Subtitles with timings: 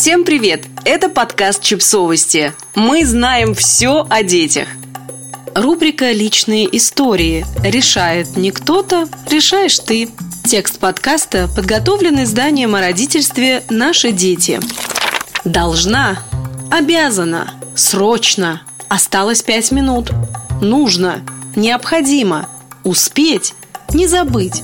[0.00, 0.64] Всем привет!
[0.86, 2.54] Это подкаст «Чипсовости».
[2.74, 4.66] Мы знаем все о детях.
[5.54, 7.44] Рубрика «Личные истории».
[7.62, 10.08] Решает не кто-то, решаешь ты.
[10.46, 14.58] Текст подкаста подготовлен изданием о родительстве «Наши дети».
[15.44, 16.20] Должна,
[16.70, 20.12] обязана, срочно, осталось пять минут,
[20.62, 21.20] нужно,
[21.56, 22.48] необходимо,
[22.84, 23.52] успеть,
[23.92, 24.62] не забыть.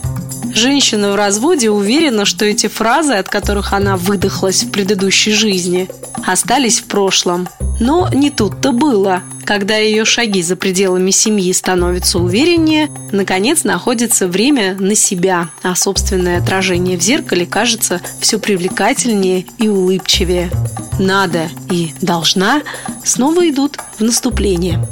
[0.57, 5.87] Женщина в разводе уверена, что эти фразы, от которых она выдохлась в предыдущей жизни,
[6.27, 7.47] остались в прошлом.
[7.79, 9.23] Но не тут-то было.
[9.45, 16.39] Когда ее шаги за пределами семьи становятся увереннее, наконец находится время на себя, а собственное
[16.41, 20.51] отражение в зеркале кажется все привлекательнее и улыбчивее.
[20.99, 22.63] «Надо» и «должна»
[23.05, 24.89] снова идут в наступление.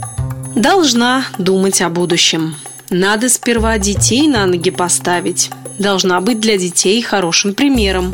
[0.54, 2.54] Должна думать о будущем.
[2.96, 5.50] Надо сперва детей на ноги поставить.
[5.80, 8.12] Должна быть для детей хорошим примером.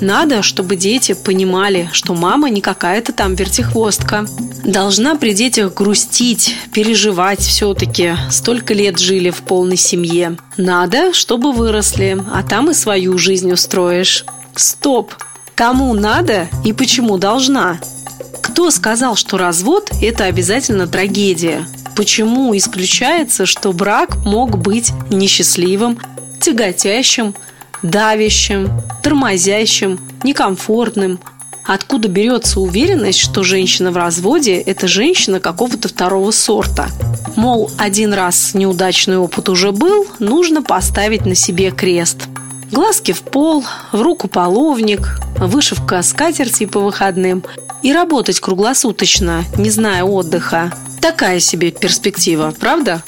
[0.00, 4.24] Надо, чтобы дети понимали, что мама не какая-то там вертихвостка.
[4.64, 8.12] Должна при детях грустить, переживать все-таки.
[8.30, 10.38] Столько лет жили в полной семье.
[10.56, 14.24] Надо, чтобы выросли, а там и свою жизнь устроишь.
[14.54, 15.14] Стоп!
[15.56, 17.80] Кому надо и почему должна?
[18.40, 21.66] Кто сказал, что развод– это обязательно трагедия?
[21.96, 25.98] Почему исключается, что брак мог быть несчастливым,
[26.40, 27.34] тяготящим,
[27.82, 28.70] давящим,
[29.02, 31.20] тормозящим, некомфортным?
[31.64, 36.88] Откуда берется уверенность, что женщина в разводе– это женщина какого-то второго сорта?
[37.36, 42.26] Мол, один раз неудачный опыт уже был, нужно поставить на себе крест.
[42.72, 47.44] Глазки в пол, в руку половник, вышивка скатерти по выходным
[47.82, 50.72] и работать круглосуточно, не зная отдыха.
[51.02, 53.02] Такая себе перспектива, правда?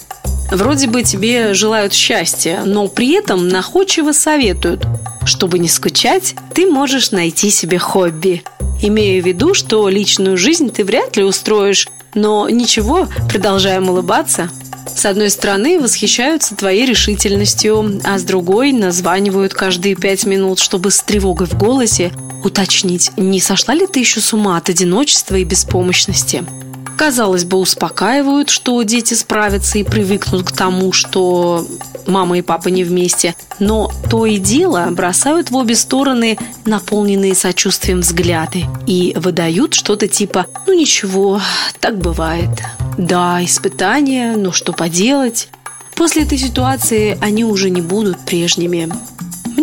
[0.51, 4.85] Вроде бы тебе желают счастья, но при этом находчиво советуют.
[5.25, 8.43] Чтобы не скучать, ты можешь найти себе хобби.
[8.83, 14.51] Имея в виду, что личную жизнь ты вряд ли устроишь, но ничего, продолжаем улыбаться.
[14.93, 21.01] С одной стороны, восхищаются твоей решительностью, а с другой названивают каждые пять минут, чтобы с
[21.01, 22.13] тревогой в голосе
[22.43, 26.45] уточнить, не сошла ли ты еще с ума от одиночества и беспомощности
[26.97, 31.67] казалось бы, успокаивают, что дети справятся и привыкнут к тому, что
[32.07, 38.01] мама и папа не вместе, но то и дело бросают в обе стороны наполненные сочувствием
[38.01, 41.41] взгляды и выдают что-то типа «ну ничего,
[41.81, 42.51] так бывает».
[42.97, 45.49] Да, испытания, но что поделать?
[45.95, 48.89] После этой ситуации они уже не будут прежними.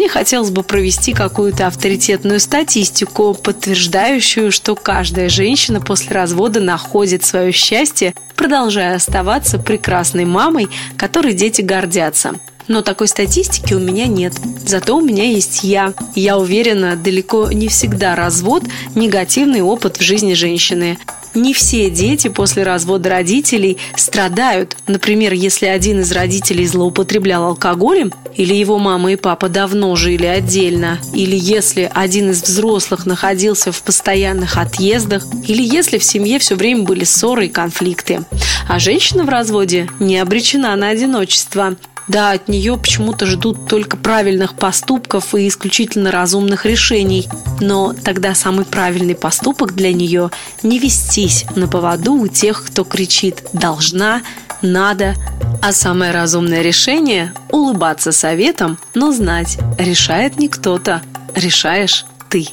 [0.01, 7.51] Мне хотелось бы провести какую-то авторитетную статистику, подтверждающую, что каждая женщина после развода находит свое
[7.51, 12.33] счастье, продолжая оставаться прекрасной мамой, которой дети гордятся.
[12.67, 14.33] Но такой статистики у меня нет.
[14.65, 15.93] Зато у меня есть я.
[16.15, 18.63] Я уверена, далеко не всегда развод–
[18.95, 20.97] негативный опыт в жизни женщины.
[21.33, 24.75] Не все дети после развода родителей страдают.
[24.87, 30.99] Например, если один из родителей злоупотреблял алкоголем, или его мама и папа давно жили отдельно,
[31.13, 36.83] или если один из взрослых находился в постоянных отъездах, или если в семье все время
[36.83, 38.23] были ссоры и конфликты.
[38.67, 41.75] А женщина в разводе не обречена на одиночество.
[42.11, 47.29] Да, от нее почему-то ждут только правильных поступков и исключительно разумных решений.
[47.61, 50.29] Но тогда самый правильный поступок для нее–
[50.63, 54.23] не вестись на поводу у тех, кто кричит «должна»,
[54.61, 55.15] «надо»,
[55.61, 61.01] а самое разумное решение– улыбаться советом, но знать, решает не кто-то,
[61.33, 62.47] решаешь ты.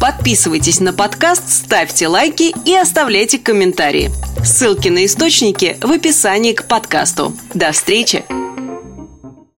[0.00, 4.12] Подписывайтесь на подкаст, ставьте лайки и оставляйте комментарии.
[4.44, 7.36] Ссылки на источники в описании к подкасту.
[7.52, 8.24] До встречи!